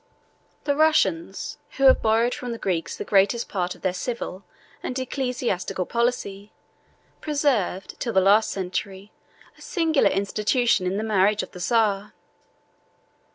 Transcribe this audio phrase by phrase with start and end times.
[0.63, 4.43] The Russians, who have borrowed from the Greeks the greatest part of their civil
[4.81, 6.51] and ecclesiastical policy,
[7.21, 9.11] preserved, till the last century,
[9.59, 12.15] a singular institution in the marriage of the Czar.